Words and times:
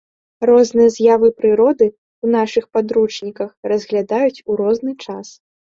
Розныя 0.49 0.89
з'явы 0.95 1.29
прыроды 1.41 1.87
ў 1.89 2.27
нашых 2.39 2.65
падручніках 2.79 3.49
разглядаюць 3.75 4.37
у 4.49 4.63
розны 4.65 4.93
час. 5.07 5.27